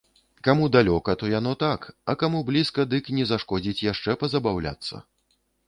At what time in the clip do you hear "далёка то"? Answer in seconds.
0.75-1.29